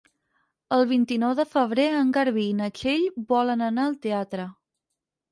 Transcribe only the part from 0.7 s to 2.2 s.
El vint-i-nou de febrer en